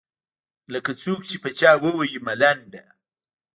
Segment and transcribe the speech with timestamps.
[0.73, 2.83] لکــــه څــوک چې په چـــا ووهي ملـــنډه.